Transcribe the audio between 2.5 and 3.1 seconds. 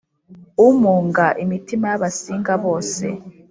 bose